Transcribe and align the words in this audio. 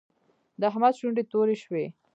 د 0.59 0.61
احمد 0.69 0.93
شونډې 0.99 1.23
تورې 1.31 1.55
شوې. 1.63 1.85